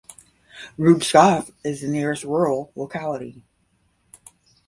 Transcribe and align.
Rubtsovsk 0.79 1.53
is 1.63 1.81
the 1.81 1.87
nearest 1.87 2.23
rural 2.23 2.71
locality. 2.75 3.43